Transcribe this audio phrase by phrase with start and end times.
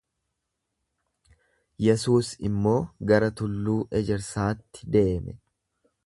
[1.87, 2.79] Yesuus immoo
[3.11, 5.37] gara tulluu Ejersaatti deeme.